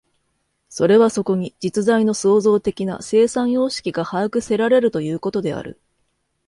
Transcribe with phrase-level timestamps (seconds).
[0.67, 5.79] それはそこに実在の創造的な生産様式が把握せられるということである。